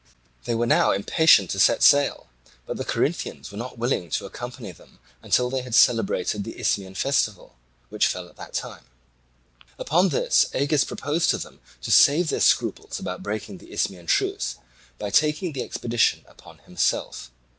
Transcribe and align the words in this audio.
They 0.45 0.55
were 0.55 0.65
now 0.65 0.89
impatient 0.89 1.51
to 1.51 1.59
set 1.59 1.83
sail, 1.83 2.25
but 2.65 2.77
the 2.77 2.83
Corinthians 2.83 3.51
were 3.51 3.57
not 3.59 3.77
willing 3.77 4.09
to 4.09 4.25
accompany 4.25 4.71
them 4.71 4.97
until 5.21 5.47
they 5.51 5.61
had 5.61 5.75
celebrated 5.75 6.43
the 6.43 6.59
Isthmian 6.59 6.95
festival, 6.95 7.53
which 7.89 8.07
fell 8.07 8.27
at 8.27 8.35
that 8.37 8.55
time. 8.55 8.85
Upon 9.77 10.09
this 10.09 10.47
Agis 10.55 10.85
proposed 10.85 11.29
to 11.29 11.37
them 11.37 11.59
to 11.83 11.91
save 11.91 12.29
their 12.29 12.39
scruples 12.41 12.99
about 12.99 13.21
breaking 13.21 13.59
the 13.59 13.71
Isthmian 13.71 14.07
truce 14.07 14.55
by 14.97 15.11
taking 15.11 15.53
the 15.53 15.61
expedition 15.61 16.25
upon 16.27 16.57
himself. 16.65 17.29